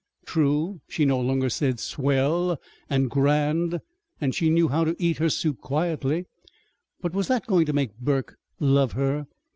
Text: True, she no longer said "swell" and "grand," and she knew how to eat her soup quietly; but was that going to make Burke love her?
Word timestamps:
True, 0.25 0.81
she 0.87 1.05
no 1.05 1.19
longer 1.21 1.47
said 1.47 1.79
"swell" 1.79 2.59
and 2.89 3.07
"grand," 3.07 3.81
and 4.19 4.33
she 4.33 4.49
knew 4.49 4.67
how 4.67 4.83
to 4.83 4.95
eat 4.97 5.17
her 5.17 5.29
soup 5.29 5.59
quietly; 5.59 6.25
but 7.01 7.13
was 7.13 7.27
that 7.27 7.45
going 7.45 7.67
to 7.67 7.73
make 7.73 7.99
Burke 7.99 8.35
love 8.59 8.93
her? 8.93 9.27